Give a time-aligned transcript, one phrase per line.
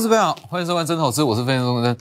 [0.00, 1.96] 各位好，欢迎收看真投资，我是分析师钟真。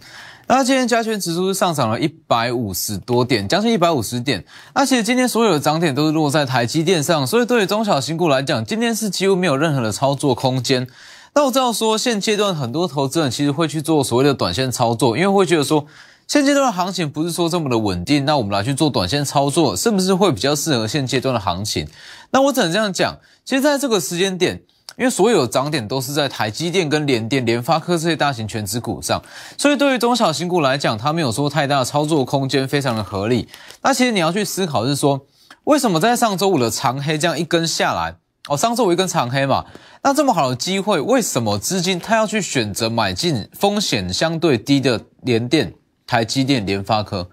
[0.46, 4.46] 那今天加权指数是上涨了一百五十多点，将近一百五十点。
[4.75, 10.88] 那其实今天所有的涨点都是落在台积电上，所以对于中小型股来讲，今天是几乎没有任何的操作空间。
[11.33, 15.88] 那我知道说，现阶段很多投资人其实会去做所谓的短线操作，因为会觉得说，
[16.27, 21.88] 现阶段的行情不是说这么的稳定，那我们来去做短线操作，是不是会比较适合现阶段的行情？
[22.29, 24.61] 那我只能这样讲，其实在这个时间点。
[24.96, 29.21] 因为所有涨点都是在台积电、跟联电、联发科这些大型全指股上，
[29.57, 33.47] 所以对于中小型股来讲，它没有说太大的操作空间，非常的合理。
[33.83, 35.27] 那其实你要去思考是说，
[35.66, 38.16] 为什么在上周五的长黑这样一根下来，
[38.50, 39.66] 哦，上周五一根长黑嘛，
[40.02, 45.72] 那这么好的机会，为什么资金它要去选择买进风险相对低的联电、
[46.07, 47.29] 台积电、联发科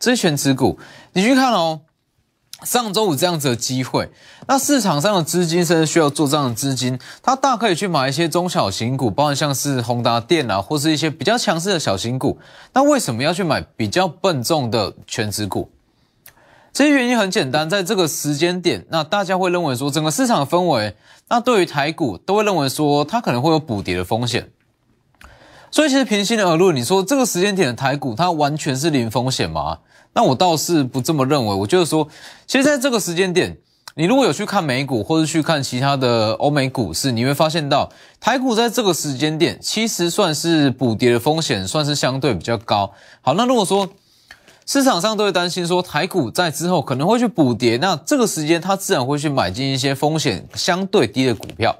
[0.00, 0.80] 这些全指股？
[1.12, 1.82] 你去看哦。
[2.64, 4.10] 上周五这样子的机会，
[4.46, 12.38] 那市场上的资金甚至需要做这样的资金，它大可以去买一些中小型股，包括像是宏达电啊，或是一些比较强势的小型股。
[12.72, 15.70] 那为什么要去买比较笨重的全值股？
[16.72, 20.96] 这些原因很简单，在这个时间点，那大家会认为说整个市场的氛围，
[21.28, 24.50] 那对于台股都会认为说它可能会有补跌的风险。
[25.70, 29.78] 所以其实平心而论，你说这个时间点的台股，它完全是零风险吗？
[30.14, 32.08] 那我倒是不这么认为，我就是说，
[32.46, 33.58] 其实在这个时间点，
[33.96, 42.92] 你如果有去看美股或者去看其他的欧美股市，你会发现到台股在这个时间点其实算是补跌的风险算是相对比较高。
[43.22, 43.88] 好，那如果说
[44.64, 51.76] 市场上都会担心说台股在之后可能会去补跌，那这个时间它自然会去买进一些风险相对低的股票，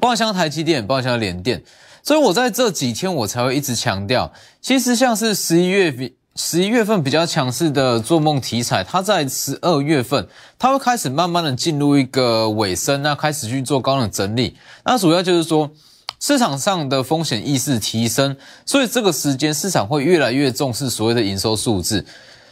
[0.00, 1.62] 包括像台积电，包括像联电。
[2.02, 6.16] 所以我在这几天我才会一直强调，其实像是十一月比。
[6.36, 10.26] 十一月份比较强势的做梦题材，它在十二月份，
[10.58, 14.56] 它会开始慢慢的进入一个尾声，那开始去做高冷整理。
[14.84, 15.70] 那主要就是说，
[16.18, 18.36] 市场上的风险意识提升，
[18.66, 22.04] 所以这个时间市场会越来越重视所谓的营收数字。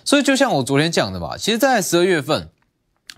[0.04, 2.50] 所以就像我昨天讲的吧，其实，在十二月份，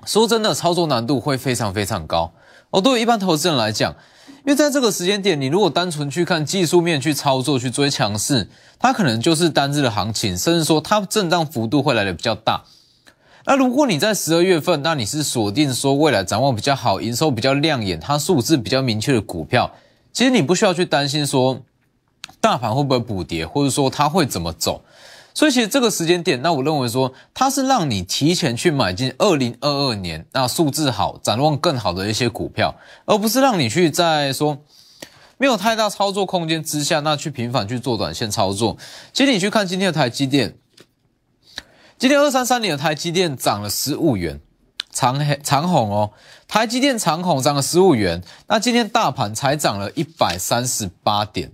[0.07, 2.33] 说真的，操作难度会非常非常高。
[2.71, 3.95] 哦，对于一般投资人来讲。
[4.47, 8.47] 因为在这个时间点，你如果单纯去看技术面去操作去追强势，
[8.79, 12.65] 它可能就是单日的行情，甚至说它震荡幅度会来的比较大。
[13.47, 19.71] 那如果你在十二月份，那你是锁定说未来展望比较好、营收比较亮眼、它数字比较明确的股票，
[20.13, 21.63] 其实你不需要去担心说
[22.39, 24.83] 大盘会不会补跌，或者说它会怎么走。
[25.35, 34.59] 所以其实这个时间点，那我认为说它是让你提前去买进二零二二年那数字好、展望更好的一些股票，而不是让你去在说
[35.37, 38.79] 没有太大操作空间之下，那去频繁去做短线操作。
[39.13, 40.57] 其实你去看今天的台积电，
[41.99, 44.41] 今天二三三年的台积电涨了十五元，
[44.93, 46.13] 长黑长红哦，
[46.47, 51.51] 台积电长红涨了十五元，那今天大盘才涨了一百三十八点。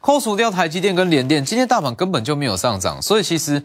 [0.00, 3.62] 扣除掉台积电跟联电，今天大盘根本就没有上涨，所以其实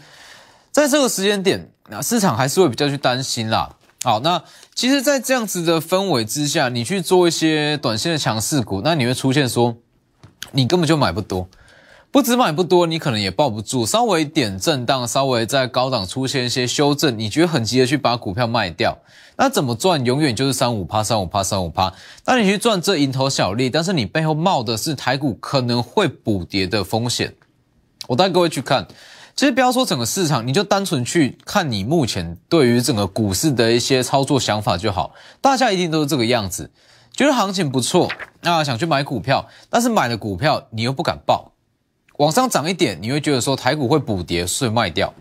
[0.71, 3.69] 在这个时间点，那市场还是会比较去担心啦。
[4.03, 4.43] 好，那
[4.75, 9.75] 其实，在这样子的氛围之下，你去做一些短线的强势股，那你会出现说，
[10.51, 11.47] 你根本就买不多。
[12.11, 13.85] 不止买不多，你可能也抱不住。
[13.85, 18.97] 稍微点震荡，稍微在高档出现一些修正，你觉得很急的去把股票卖掉，
[19.35, 20.05] 那怎么赚？
[20.05, 21.93] 永远就是三五趴，三五趴，三五趴。
[22.25, 27.35] 那你去赚这蝇头小利，但是你背后冒的是台股可能会补跌的风险。
[28.07, 28.87] 我带各位去看，
[29.35, 35.13] 其实不要说整个市场，你就单纯去看你目前对于整个股市的一些操作想法就好。
[35.41, 36.71] 大家一定都是这个样子，
[37.11, 41.51] 觉得行情不错，那想去买股票，但是买了股票你又不敢报。
[42.17, 45.13] 往上涨一点，你会觉得说台股会补跌，所以卖掉。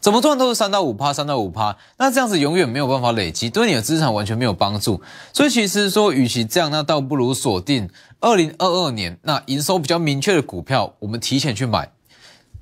[0.00, 5.02] 怎么赚都是三到五趴，三到五趴，那这样子永远没有办法累积，对你的资产完全没有帮助。
[5.32, 7.90] 所以其实说，与其这样，那倒不如锁定
[8.20, 11.90] 二零二二年那营收比较明确的股票，我们提前去买，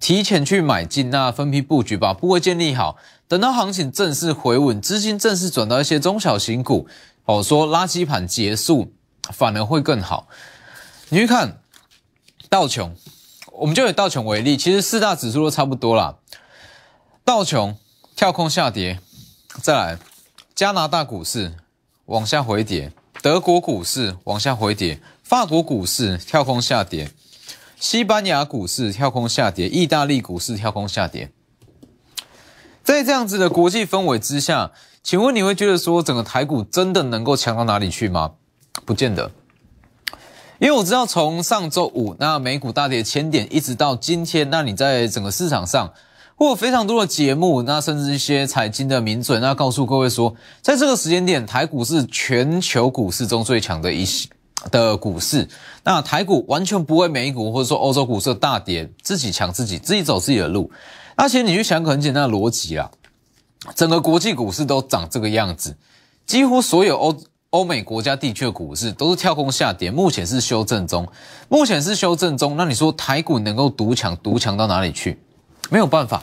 [0.01, 2.97] 提前去买进，那分批布局，把部位建立好，
[3.29, 6.89] 等到行情正式回稳，资金正式转到一些中小型股，
[7.27, 8.93] 哦，说垃圾盘结束，
[9.31, 10.27] 反而会更好。
[11.11, 11.59] 你去看
[12.49, 12.97] 道琼。
[13.59, 16.17] 我们就以道琼为例，其实四大指数都差不多啦。
[17.25, 17.77] 道琼
[18.15, 19.01] 跳空下跌，
[19.63, 19.99] 再来
[20.55, 21.55] 加拿大股市
[22.05, 22.93] 往下回跌，
[23.23, 27.11] 德国股市往下回跌，法国股市跳空下跌，
[27.81, 31.33] 西班牙股市跳空下跌，意大利股市跳空下跌。
[32.85, 34.71] 在这样子的国际氛围之下，
[35.03, 38.35] 请问你会觉得说整个台股真的能够强到哪里去吗？
[38.85, 39.33] 不见得。
[40.59, 45.93] 因为我知道，从上周五那美股大跌千点，一直到今天，那你在整个市场上，
[46.35, 54.07] 或非常多的节目，那甚至一些财经的名嘴，那告诉各位说，在这个时间点，台股是全球股市中最强的一
[54.71, 55.47] 的股市，
[55.85, 60.71] 那台股完全不会美股或者说欧洲股市大跌，自己抢自己，自己走自己的路。
[61.19, 62.91] 那其实你去想个很简单的逻辑啦，
[63.75, 65.77] 整个国际股市都长这个样子，
[66.25, 67.17] 几乎所有欧
[67.57, 71.09] 欧美国家地区的股市都是跳空下跌，目前是修正中，
[71.49, 72.55] 目前是修正中。
[72.55, 75.19] 那你说台股能够独强，独强到哪里去？
[75.71, 76.23] 没有办法，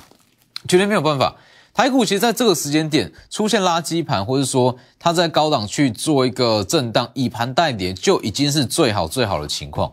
[0.68, 1.36] 绝对没有办法。
[1.74, 9.92] 台股其实在这个时间点出现垃圾盘，或者说它在高档去做一个震荡，以盘代跌，就已经是最好最好的情况。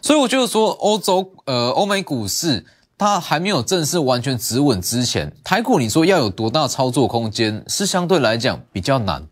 [0.00, 2.64] 所以我觉得说，欧洲呃欧美股市
[2.96, 9.26] 它还没有正式完全止稳之前，台股你说要有多大操作空间，是相对来讲比较难。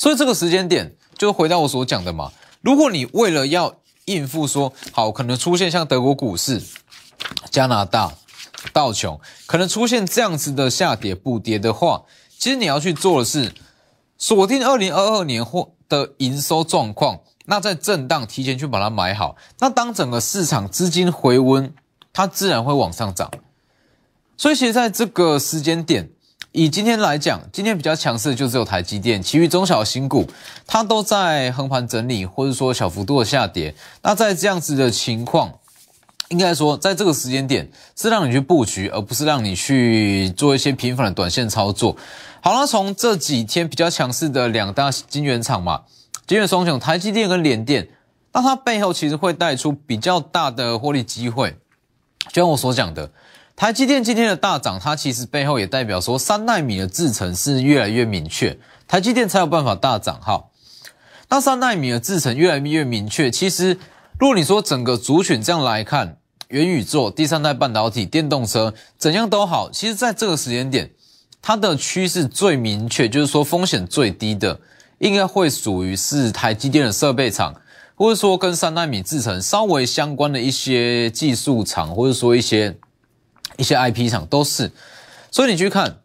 [0.00, 2.32] 所以这个时间点就回到我所讲的嘛，
[2.62, 3.76] 如果你为了要
[4.06, 6.62] 应付说好可能出现像德国股市、
[7.50, 8.14] 加拿大。
[8.74, 12.02] 道琼可能出现这样子的下跌不跌的话，
[12.38, 13.54] 其实你要去做的是
[14.18, 19.34] 锁定二零二二年或的营收状况，那在震荡提前去把它买好。
[19.60, 21.72] 那当整个市场资金回温，
[22.12, 23.30] 它自然会往上涨。
[24.36, 26.10] 所以其实在这个时间点，
[26.52, 30.26] 以今天来讲，今天比较强势的就只有台积电，其余中小型股
[30.66, 33.74] 它都在横盘整理，或者说小幅度的下跌。
[34.02, 35.54] 那在这样子的情况。
[36.28, 41.96] 应该说，在这个时间点是让你去布局，而不是让你去做一些频繁的短线操作。
[42.40, 45.80] 好了，从这几天比较强势的两大晶圆厂嘛，
[46.28, 47.88] 晶圆双雄台积电跟联电，
[48.32, 51.56] 那它背后其实会带出比较大的获利机会。
[52.30, 53.10] 就像我所讲的，
[53.60, 58.58] 台积电今天的大涨，它其实背后也代表说三纳米的制程是越来越明确，
[58.88, 60.18] 台积电才有办法大涨。
[60.22, 60.46] 哈，
[61.28, 63.76] 那三纳米的制程越来越明确，其实
[64.18, 66.16] 如果你说整个族群这样来看，
[66.48, 70.92] 元宇宙、第三代半导体、电动车怎样都好，其实在这个时间点，
[71.42, 74.58] 它的趋势最明确，就是说风险最低的，
[75.00, 77.54] 应该会属于是台积电的设备厂，
[77.94, 82.74] 或者说跟三纳米制程稍微相关的一些技术厂，或者说一些
[83.56, 84.72] 一些 IP 厂都是。
[85.30, 85.98] 所以你去看，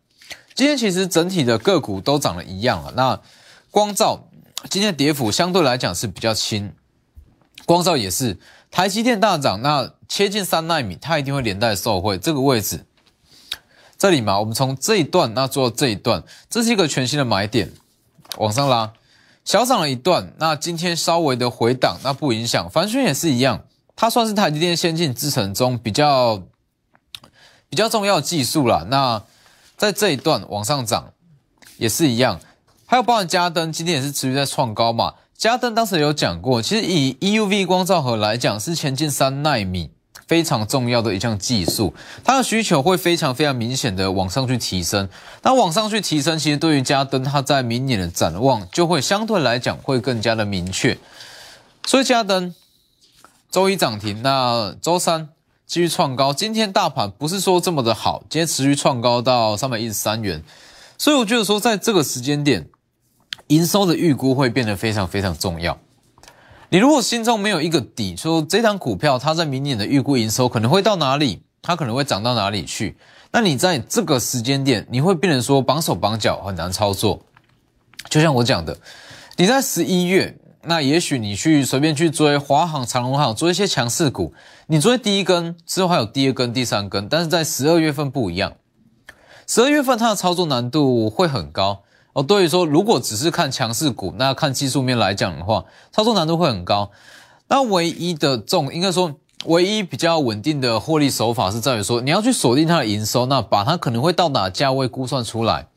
[0.54, 2.94] 今天其实整体的个股都涨了一样了。
[2.96, 3.22] 那
[3.72, 4.30] 光照
[4.70, 6.74] 今天的跌幅相对来讲是比较轻，
[7.66, 8.40] 光照也是。
[8.72, 12.18] 台积电大涨，那切近三纳米，它一定会连带受惠。
[12.18, 12.86] 这个位置，
[13.98, 17.72] 这里嘛，我们从这一段那做这一段，这是一个全新的买点，
[18.38, 18.92] 往上拉，
[19.46, 20.34] 小涨了一段。
[20.40, 22.70] 那今天稍微的回档，那不影响。
[22.70, 23.64] 凡轩也是一样，
[23.96, 26.44] 它算是台积电先进制程中比较
[27.76, 28.88] 比较重要的技术了。
[28.90, 29.22] 那
[29.76, 31.12] 在这一段往上涨，
[31.78, 32.40] 也是一样。
[32.86, 35.16] 还有包含加登，今天也是持续在创高嘛。
[35.38, 39.92] 加登当时有讲过，其实以 EUV 光照盒来讲，是前进三纳米
[40.26, 41.94] 非常重要的一项技术，
[42.24, 45.10] 它的需求会非常非常明显的往上去提升。
[45.42, 50.98] 那往上去提升，其实对于加登它在明年的展望就会相对来讲会更加的明确。
[51.86, 52.56] 所以加登
[53.52, 55.28] 周一涨停，那周三
[55.66, 56.34] 继续创高。
[56.34, 60.44] 今天大盘不是说这么的好，今天持续创高到三百一十三元。
[60.98, 62.70] 所以我觉得说，在这个时间点。
[63.50, 65.78] 营收的预估会变得非常非常重要。
[66.70, 72.98] 你如果心中没有一个底，说这张股票它在明年的预估营收可能会到哪里，它可能会涨到哪里去，
[73.32, 77.22] 那你在这个时间点，你会变成说绑手绑脚，很难操作。
[78.10, 78.76] 就像我讲的，
[79.38, 80.36] 你在十一月，
[80.68, 84.34] 那也许你去随便去追华航、长荣航，追一些强势股，
[84.68, 88.54] 你追第一根之后还有第二根、第三根，但是在十二月份不一样，
[89.48, 91.84] 十二月份它的操作难度会很高。
[92.14, 96.92] 哦，对于说，如果只是看强势股，那看技术面来讲的话，操作难度会很高。
[97.50, 105.68] 那唯一的重，应该说唯一比较稳定的获利手法是在于说，你要去锁定它的营收，那把它可能会到达价位估算出来。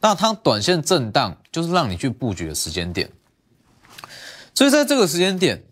[0.00, 3.08] 那它短线震荡就是让你去布局的时间点。
[4.60, 5.64] 所以在这个时间点，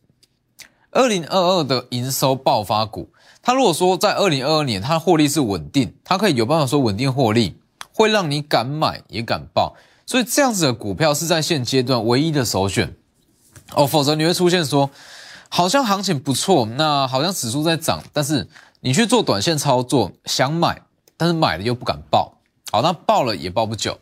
[0.93, 3.11] 二零二二的营收爆发股，
[3.43, 7.59] 它如果说在二零二二年它获利是稳定，它可以有办法说稳定获利，
[7.93, 9.77] 会让你敢买也敢报。
[10.07, 12.97] 所以这样子的股票是在现阶段唯一的首选
[13.75, 14.89] 哦，否则你会出现说，
[15.51, 18.49] 好像行情不错，那好像指数在涨，但是
[18.81, 20.81] 你去做短线操作，想买，
[21.19, 22.39] 但是买了又不敢报，
[22.73, 23.99] 好，那报了也报不久，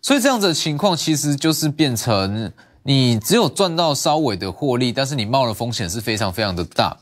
[0.00, 2.50] 所以这样子的情况其实就是变成
[2.82, 6.96] 你只有赚到稍微的获利，但是你冒的风险是非常非常的大，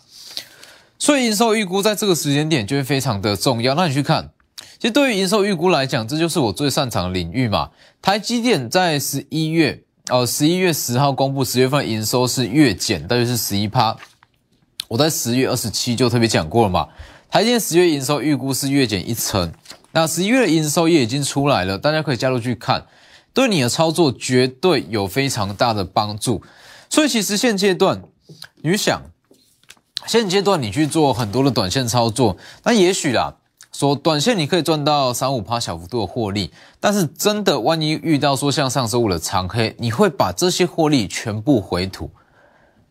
[0.98, 3.74] 所以营收预估在这个时间点就会非常的重要。
[3.74, 4.30] 那你去看。
[4.80, 7.70] 其实对于营收预估来讲，这就是我最擅长的领域嘛。
[8.00, 13.96] 台积电在十一月，呃，十一月十号公布十月份营收是月减，大约是十一趴。
[14.86, 16.88] 我在十月二十七就特别讲过了嘛。
[17.28, 19.52] 台积电十月营收预估是月减一成，
[19.90, 22.86] 那十一月的营收也已经出来了，大家可以加入去看。
[23.38, 26.42] 对你的操作绝对有非常大的帮助。
[26.90, 28.02] 所以其实现阶段，
[28.62, 29.00] 你想，
[30.08, 33.36] 现阶段你去做很多的短线操作，那也许啦，
[33.72, 42.10] 说短线你可以赚到三五趴小幅度的获利，但是真的万一遇到说像上周五的长黑，你会把这些获利全部回吐。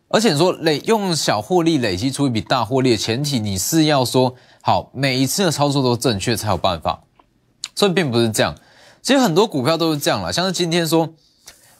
[0.08, 7.02] 而且说累用小获利累积出一笔大获利的前提，你是要说好每一次的操作都正确才有办法，
[7.74, 8.54] 所以并不是这样。
[9.02, 11.14] 其实很多股票都是这样了，像是今天说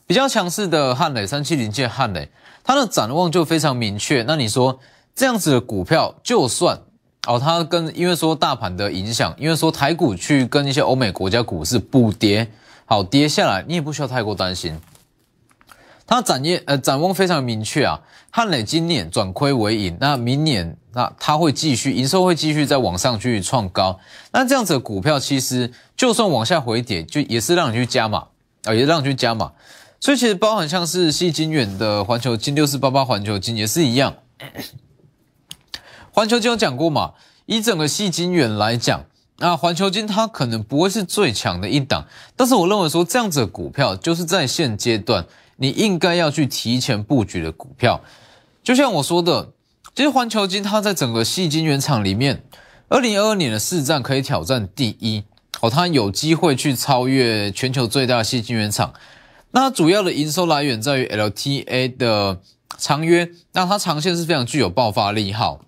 [0.07, 2.31] 比较强势的汉磊三七零界汉磊，
[2.65, 4.23] 它的展望就非常明确。
[4.23, 4.79] 那你说
[5.15, 6.81] 这样子的股票，就算
[7.27, 12.51] 哦，它跟因为说大盘的影响，因为说台股去跟一些欧美国家股市补跌，
[12.87, 14.81] 好跌下来，你也不需要太过担心。
[16.07, 24.01] 它展业呃展望非常明确啊，汉磊今年转亏为盈，那明年那它会继续营收会继续再往上去创高，
[24.33, 28.29] 那这样子的股票其实就算往下回跌，就也是让你去加码
[28.65, 29.53] 啊，也是让你去加码，
[30.01, 34.15] 所以其实包含像是细金远的环球金六四八八环球金也是一样，
[36.13, 37.13] 环球金有讲过嘛，
[37.45, 39.05] 以整个细金远来讲，
[39.39, 45.27] 那环球金它可能不会是最强的一档，但是我认为说这样子的股票就是在现阶段。
[45.61, 48.01] 你应该要去提前布局的股票，
[48.63, 49.51] 就像我说的，
[49.93, 52.45] 其实环球金它在整个细金原厂里面，
[52.89, 55.25] 二零二二年的市占可以挑战第一，
[55.61, 58.95] 哦，它有机会去超越全球最大的细晶原厂。
[59.51, 62.41] 那主要的营收来源在于 LTA 的
[62.77, 65.33] 长约，那它长线是非常具有爆发力。
[65.33, 65.61] 好，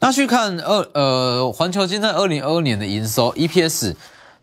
[0.00, 3.94] 那去看二呃环球金在二零二二年的营收 EPS。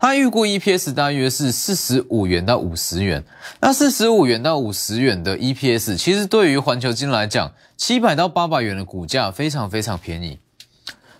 [0.02, 3.22] 它预估 EPS 大约是四十五元到五十元，
[3.60, 10.38] 那四十五元到五十元的 EPS，其实对于环球金来讲，七百到八百元的股价非常非常便宜，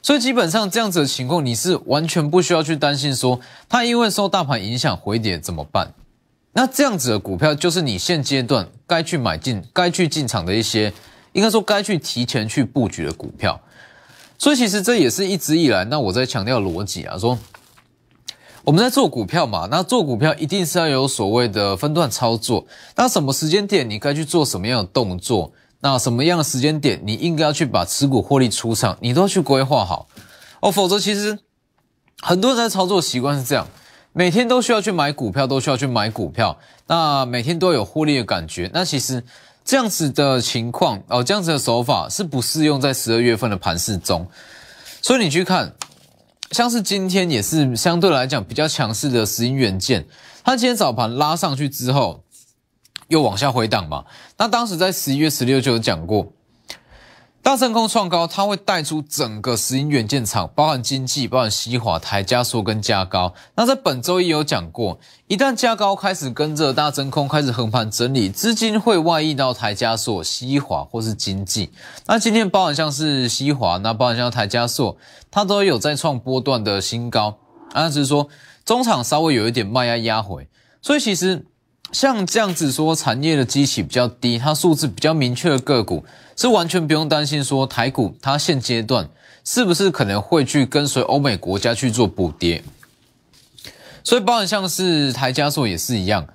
[0.03, 5.93] 所以基本上这样子的情况，你是完全不需要去担心说它因为受大盘影响回跌怎么办？
[6.53, 10.93] 那这样子的股票就是你现阶段该去买进、该去进场的一些，
[11.33, 13.61] 应该说该去提前去布局的股票。
[14.39, 17.39] 所以其实这也是一直以来，那我在强调逻辑啊，说。
[18.63, 22.67] 我们在做股票嘛，那做股票一定是要有所谓的分段操作。
[22.95, 25.51] 那什么时间点你该去做什么样的动作？
[25.81, 30.09] 那什么样的时间点你应该要去把持股获利出场，你都要去规划好
[30.61, 30.71] 哦。
[30.71, 31.39] 否则，其实
[32.21, 33.67] 很多人在操作习惯是这样，
[34.13, 38.71] 每天都需要去买股票，都需要去买股票，那每天都有获利的感觉。
[38.73, 39.25] 那其实
[39.65, 44.29] 这样子的情况哦，这样子的手法是不适用在十二月份的盘市中。
[45.03, 45.75] 所以你去看。
[46.53, 50.05] 像是今天也是相对来讲比较强势的石英元件，
[50.43, 52.25] 它今天早盘拉上去之后，
[53.11, 54.05] 又往下回档嘛。
[54.39, 56.33] 那当时在十一月十六就有讲过。
[57.43, 63.33] 大升空创高，它会带出整个石英元件厂，包含经济、包含西华、台加速跟加高。
[63.55, 71.73] 那在本周也有讲过，一旦加高开始跟着大真空开始横盘整理，资金会外溢到台加速、西华或是经济。
[72.07, 74.99] 那今天包含像是西华，那包含像台加速，
[75.31, 77.39] 它都有在创波段的新高。
[77.73, 78.29] 啊，只是说
[78.67, 80.47] 中场稍微有一点卖压压回，
[80.83, 81.47] 所以其实。
[81.93, 86.05] 像这样子说，产业的基期比较低，它数字比较明确的个股，
[86.37, 89.09] 是完全不用担心说台股它现阶段
[89.45, 92.63] 是不是可能会去跟随欧美国家去做补跌。
[94.05, 96.29] 所以包含像是台加速也是一样，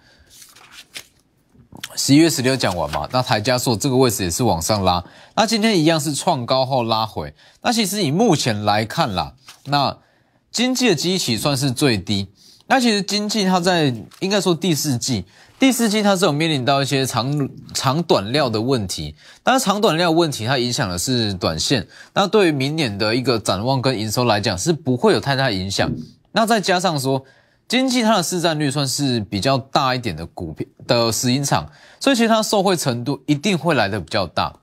[1.96, 5.04] 十一月十六讲完嘛，那台加速这个位置也是往上拉，
[5.36, 7.34] 那今天一样是创高后拉回。
[7.62, 9.34] 那其实以目前来看啦，
[9.66, 9.98] 那
[10.52, 12.28] 经济的基期算是最低。
[12.68, 15.24] 那其实经济它在应该说第四季。
[15.58, 25.90] 第四季它是有面临到一些长长短料的问题，但是长短料问题它影响的是短线，那对于明年的一个展望跟营收来讲是不会有太大影响。
[26.34, 27.24] 那再加上说
[27.70, 31.72] 经济它的市占率算是比较大一点的股票的石英厂，
[32.02, 34.54] 所以其实它受惠程度一定会来的比较大。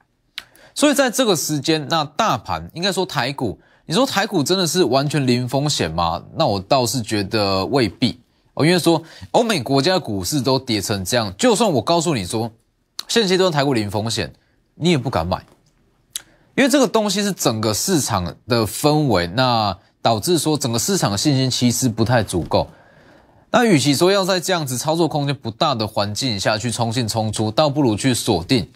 [0.75, 6.23] 所以在这个时间，那大盘应该说台股，你说台股真的是完全零风险吗？
[6.37, 8.21] 那我倒是觉得未必。
[8.55, 12.51] 哦，因为说欧美国家股市都跌成这样，就算我告诉你说
[13.09, 14.33] 现阶段台股零风险，
[14.75, 15.45] 你也不敢买，
[16.55, 22.69] 因为这个东西是整个市场的氛围，那导致说整个市场的信心其实不太足够。
[23.51, 28.69] 那与其说要在这样子操作空间不大的环境下去冲进冲出，倒不如去锁定。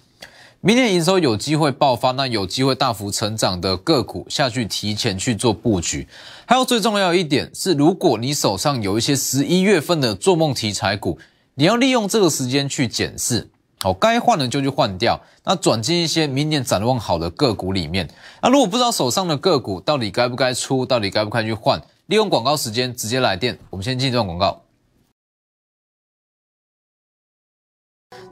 [0.63, 6.09] 明年营收有机会爆发，那有机会大幅成长的个股下去提前去做布局。
[6.45, 11.19] 还有最重要一点是，如果你手上有一些十一月份的做梦题材股，
[11.55, 13.49] 你要利用这个时间去检视，
[13.85, 18.09] 哦，该换的就去换掉，那转进一些明年展望好的个股里面。
[18.43, 23.57] 那如果不知道手上的个股到底该不该出，到底该不该去换，利用广告时间直接来电。
[23.71, 24.63] 我们先进一段广告。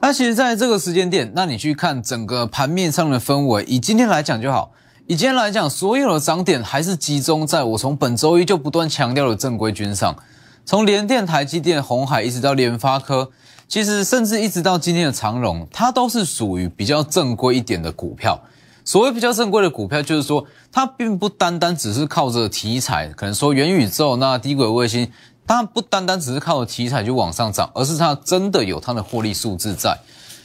[0.05, 4.71] 那其实在这个时间点，那你去看整个盘面上的氛围，以今天来讲就好。
[5.07, 10.15] 以今天来讲，所有的涨点还是集中在我从本周一就不断强调的正规军上，
[10.63, 13.31] 从联电、台积电、红海一直到联发科，
[13.67, 18.39] 其实甚至一直到今天的长荣，它都是属于比较正规一点的股票。
[18.83, 25.11] 所谓比较正规的股票，就是说它并不单单只是靠着题材，可能说元宇宙、那低轨卫星，
[25.47, 29.99] 它不单单只是靠题材就往上涨，而是它真的有它的获利数字在。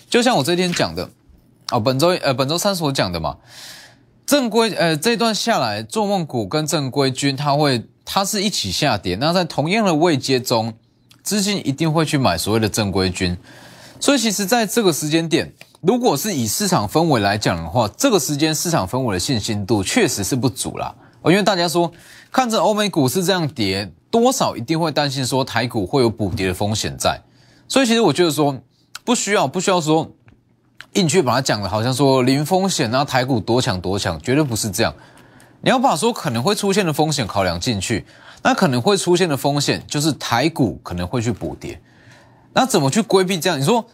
[0.08, 1.10] 就像我这天讲的，
[1.70, 3.36] 哦，本周呃本周三所讲的嘛。
[4.26, 9.16] 正规呃，这段下来，做梦股跟正规军，它会它是一起下跌。
[9.16, 10.72] 那在同样的位阶中，
[11.24, 13.36] 资金一定会去买所谓的正规军。
[13.98, 20.94] 所以其实在这个时间点，如果是以市场氛围来讲的话，这个时间市场氛围的信心度确实是不足啦。
[21.22, 21.90] 哦，因为大家说
[22.30, 27.20] 看着欧美股市这样跌，多少一定会担心说台股会有补跌的风险在。
[27.68, 28.60] 所以其实我觉得说
[29.04, 30.10] 不需要，不需要说。
[30.94, 34.92] 硬去把它讲的好像说零风险啊，台股多强多强，绝对不是这样。
[35.60, 38.04] 你要把说可能会出现的风险考量进去，
[38.42, 41.80] 那可能会出现的风险就是台股可能会去补跌。
[42.54, 43.60] 那怎么去规避这样？
[43.60, 43.84] 你说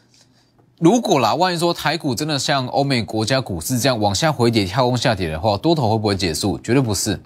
[0.79, 6.59] 如果啦，万一说台股真的像欧美国家股市这样往下回跌、跳空下跌的话，多头会不会结束？
[6.61, 7.21] 绝对不是。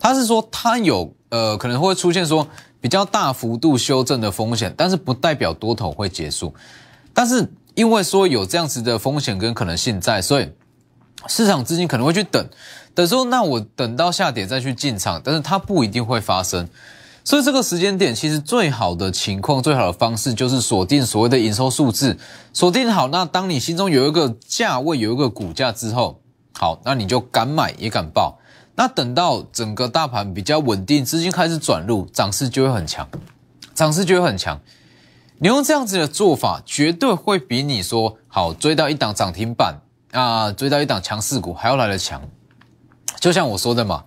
[0.00, 2.46] 他是说他有呃可能会出现说
[2.80, 6.54] 比较大幅度修正的风险，但是不代表多头会结束。
[7.14, 7.50] 但是。
[7.76, 10.48] 因为说有这样子的风险跟可能性在，所以
[11.28, 12.44] 市场资金可能会去等，
[12.94, 16.68] 等说那我等到下跌再去进场，但是它不一定会发生。
[17.24, 22.18] 所以这个时间点其实最好的情况、最好的方式就是锁定所谓的营收数字，
[22.52, 23.06] 锁定好。
[23.08, 26.20] 那当你心中有一个价位、有一个股价之后，
[26.58, 28.39] 好，那你就敢买也敢报。
[28.80, 33.06] 那等到整个大盘比较稳定，资金开始转入，涨势就会很强，
[33.74, 34.58] 涨势就会很强。
[35.36, 42.22] 你用这样子的做法，绝对会比你说好追到一档涨停板啊，追到一档强势股还要来的强。
[43.20, 44.04] 就像我说的嘛，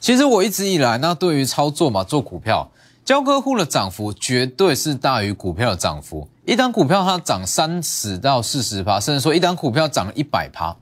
[0.00, 2.68] 其实我一直以来，那对于操作嘛，做股票，
[3.04, 6.28] 交割户的涨幅绝对是大于股票的涨幅。
[6.44, 10.76] 一档股票它涨三十到四十趴，甚至说一档股票涨了一百趴，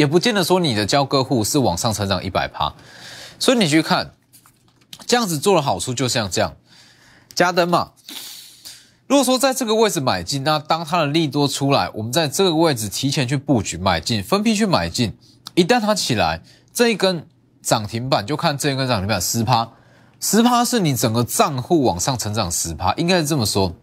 [0.00, 2.72] 也不见得说你的交割户是往上成长一百趴。
[3.38, 4.14] 所以你去看，
[5.06, 6.56] 这样子做的好处就像这样，
[7.34, 7.90] 加灯嘛。
[9.06, 15.18] 如果说在这个位置买进，那当它的利多出来，我们在这个位置提前去布局买进，分批去买进。
[15.54, 16.40] 一旦它起来，
[16.72, 17.26] 这一根
[17.60, 19.68] 涨停板就看这一根涨停板十趴，
[20.18, 23.74] 十趴是你整个账户往上成长十趴，应该是这么说，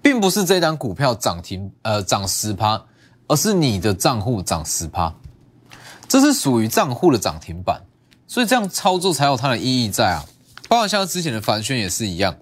[0.00, 2.84] 并不是这单股票涨停呃涨十趴，
[3.30, 5.14] 而是你的账户涨十趴，
[6.08, 7.80] 这是属于账户的涨停板，
[8.26, 10.24] 所以这样操作才有它的意义在啊。
[10.68, 12.36] 包括像之前的凡轩也是一样。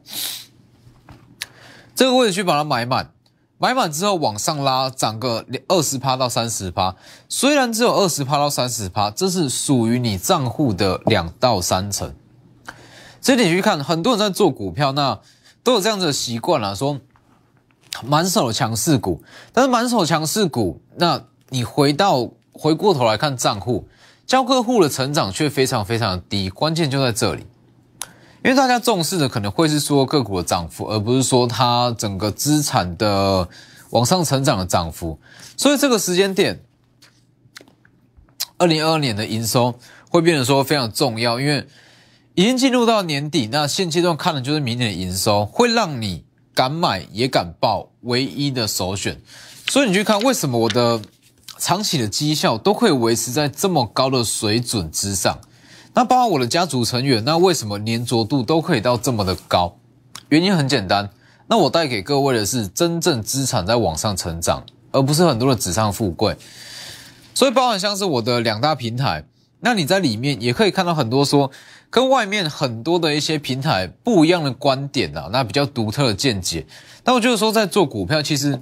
[1.94, 3.12] 这个位置去把它买满，
[3.58, 6.96] 买满之后往上拉，涨个二十趴到三十趴。
[7.28, 12.14] 虽然只有二十趴到三十趴，这是属于你账户的两到三成。
[13.20, 15.20] 这点去看，很多人在做股票，那
[15.62, 16.98] 都有这样子的习惯了，说
[18.04, 19.22] 满手强势股。
[19.52, 23.88] 但是满手强势股，那你回到回过头来看账户，
[24.26, 26.50] 交客户的成长却非常非常低。
[26.50, 27.46] 关键就在这里。
[28.44, 33.48] 因为大家重视的可能会是说个股的涨幅，而不是说它整个资产的
[33.90, 35.18] 往上成长的涨幅。
[35.56, 36.60] 所以这个时间点，
[38.56, 39.74] 二零二二年的营收
[40.08, 41.66] 会变得说非常重要，因为
[42.34, 46.24] 已经进入到年底，那现阶段看的就是明年的营收，会让你
[46.58, 49.16] 敢买也敢报唯一的首选。
[49.68, 51.00] 所以你去看为什么我的
[51.56, 55.38] 长期的绩效都可以维持在这么高的水准之上。
[55.94, 59.76] 那包括我的家族成员，那为什么粘着度都可以到这么的高？
[60.30, 61.08] 原因很简单，
[61.46, 66.36] 那我带给各位的是真正资产在往上成长，而不是很多的纸上富贵。
[67.34, 69.24] 所以包含像是我的两大平台，
[69.60, 71.52] 那你在里面也可以看到很多说
[71.90, 76.66] 跟外面很多的一些平台不一样的观点啊，那比较独特的见解。
[77.02, 78.60] 但我就是说，在做股票，其实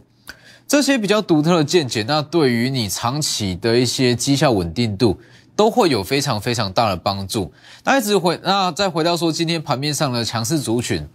[0.67, 5.19] 这些比较独特的见解，那对于你长期的一些绩效稳定度。
[5.57, 7.51] 都会有非常非常大的帮助。
[7.83, 11.09] 那一直回，那再回到说今天盘面上的强势族群，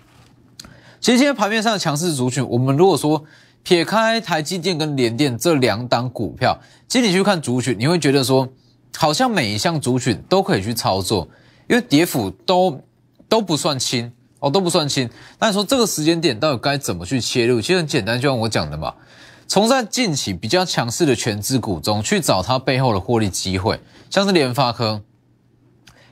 [1.00, 3.24] 其实今天盘面上的强势族群，我们如果说
[3.62, 8.50] 撇开台积电跟联电这两档股票，其实你去看族群，你会觉得说，
[8.98, 11.30] 好像每一项族群都可以去操作，
[11.72, 12.84] 因为跌幅都
[13.30, 15.10] 都不算轻哦，都不算轻。
[15.40, 17.62] 那你说这个时间点到底该怎么去切入？
[17.62, 18.94] 其实很简单，就像我讲的嘛。
[19.48, 23.80] 从在近期比较强势的全资股中去找它背后的获利机会，
[24.10, 25.02] 像是联发科，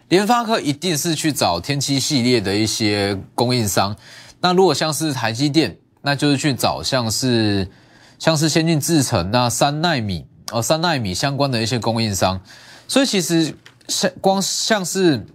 [0.07, 3.93] 联发科一定是去找天气系列的一些供应商。
[4.39, 7.69] 那如果像是台积电，那就是去找像是
[8.17, 12.39] 像是先进制程那三纳米哦三纳米相关的一些供应商，
[12.87, 13.53] 所以其实
[13.89, 15.25] 像光像是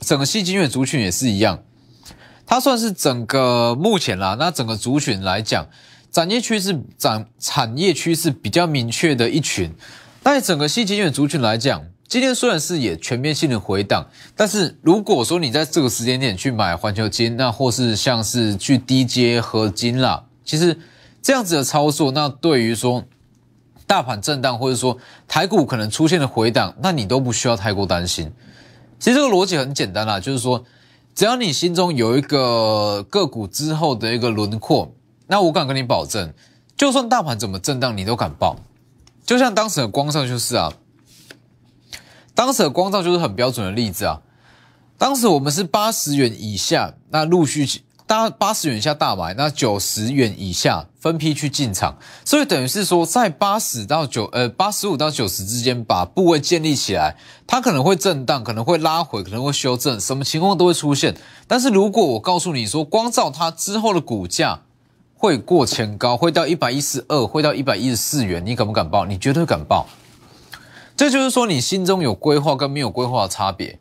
[0.00, 1.62] 整个细晶圆族群也是一样，
[2.46, 5.66] 它算是整个目前啦，那整个族群来讲，
[6.10, 9.72] 产业趋势产产业趋势比较明确的一群，
[10.22, 11.84] 在整个细晶圆族群来讲。
[12.08, 20.78] 今天虽然是也全面性的回档，但是如果说你在这个时间点去买环球金，那或是像是去低阶合金啦，其实
[21.22, 23.02] 这样子的操作，那对于说
[23.92, 24.96] 大盘震荡或者说
[25.28, 28.32] 台股可能出现的回档，那你都不需要太过担心。
[28.98, 30.64] 其实这个逻辑很简单啦，就是说
[31.14, 34.94] 只要你心中有一个个股之后的一个轮廓，
[35.26, 36.32] 那我敢跟你保证，
[36.74, 38.56] 就算大盘怎么震荡，你都敢报。
[39.26, 40.72] 就像当时的光照就是啊。
[42.34, 44.22] 当时的光照就是很标准的例子啊。
[44.96, 51.96] 当时我们是八十元以下，那陆续大八十元以下大买，那九十元以下分批去进场，
[52.26, 61.16] 所以等于是说在八十到九呃八十五到九十之间把部位建立起来，它可能会震荡，可能会拉回，可能会修正，什么情况都会出现。
[61.48, 64.60] 但是如果我告诉你说光照它之后的股价
[65.14, 69.06] 会过前高，会到一百一十二，会到一百一十四元，你敢不敢报？
[69.06, 69.86] 你绝对敢报。
[70.94, 73.78] 这就是说，你心中有规划跟没有规划的差别，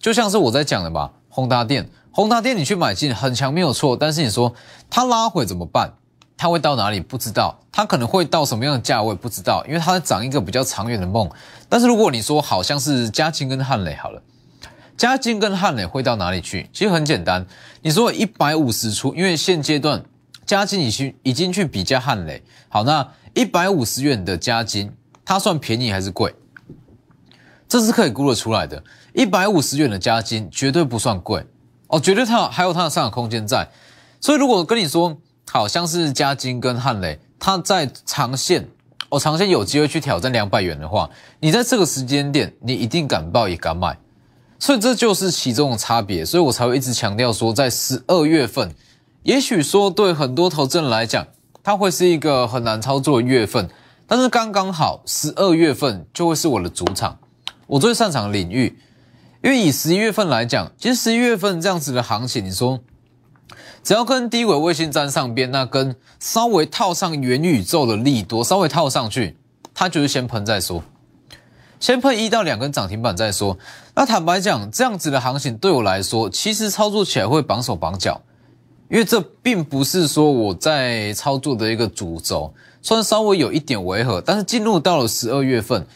[0.00, 1.12] 就像是我在讲的吧。
[1.30, 4.52] 宏达电，宏达电你去买进很强没有错，但是你说
[4.90, 5.94] 它拉回怎么办？
[6.36, 6.98] 它会到哪里？
[6.98, 9.14] 不知道，它可能会到什么样的价位？
[9.14, 11.30] 不知道，因为它在涨一个比较长远的梦。
[11.68, 14.20] 但是如果你说好像是嘉靖跟汉磊好了，
[14.96, 16.68] 嘉靖跟汉磊会到哪里去？
[16.72, 17.46] 其实很简单，
[17.82, 20.02] 你说一百五十出，因为现阶段
[20.44, 24.92] 嘉靖已经已经去比价汉磊，好，那一百五十元的嘉靖，
[25.24, 26.34] 它算便宜还是贵？
[27.68, 28.82] 这是可以估得出来的，
[29.14, 31.46] 一百五十元的加金绝对不算贵
[31.88, 33.68] 哦，绝对它还有它的上涨空间在。
[34.20, 35.16] 所以如果跟你说，
[35.50, 38.68] 好像是加金跟汉雷，它在长线
[39.08, 41.08] 哦，长线有机会去挑战两百元的话，
[41.40, 43.98] 你在这个时间点，你一定敢报也敢买。
[44.58, 48.74] 所以这就是其中的差别，所以我才会一直强调说，在十二月份，
[49.22, 51.24] 也许说对很多投资人来讲，
[51.62, 53.70] 它会是一个很难操作的月份，
[54.06, 57.16] 但是刚刚好，十二月份就会是我的主场。
[57.68, 58.78] 我最擅长的领域，
[59.40, 62.80] 因为以十一月份来讲，其实十一月份这样子的行情，你说
[63.84, 69.36] 只要跟低轨卫星沾上边，那跟稍微套上元宇宙的利多，稍微套上去，
[69.72, 70.82] 它就是先喷再说，
[71.78, 73.56] 先喷一到两根涨停板再说。
[73.94, 78.20] 那坦白讲，这样子的行情对我来说，其实操作起来会绑手绑脚，
[78.90, 85.86] 因为这并不是说我在操作的一个主轴，虽然稍微有一点违和，但是进入到了十二月份。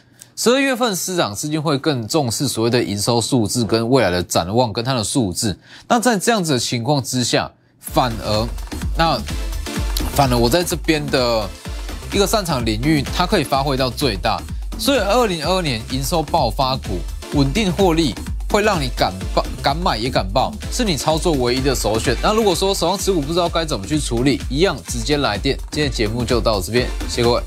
[0.42, 5.56] 十二月份市场资金会更重视所谓的营收数字跟未来的展望跟它的数字。
[5.86, 8.48] 那在这样子的情况之下，反而
[8.98, 9.16] 那
[10.16, 11.48] 反而我在这边的
[12.12, 14.42] 一个擅长领域，它可以发挥到最大。
[14.80, 16.98] 所以二零二二年营收爆发股
[17.34, 18.12] 稳定获利，
[18.50, 22.16] 会让你敢报敢买也敢报，是你操作唯一的首选。
[22.20, 25.56] 那如果说手上持股不知道该怎么去处理，一样直接来电。
[25.70, 27.40] 今天节目就到这边，谢谢各位。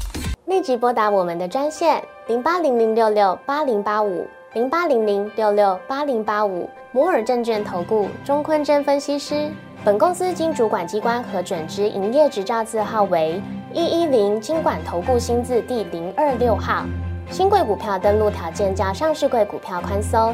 [0.48, 9.52] 立即拨打我们的专线零八零零六六八零八五零八零零六六八零八五摩尔证券投顾钟坤真分析师。
[9.84, 13.40] 本公司经主管机关核准之营业执照字号为
[13.72, 16.84] 一一零金管投顾新字第零二六号。
[17.30, 20.34] 新贵股票登录条件较上市贵股票宽松。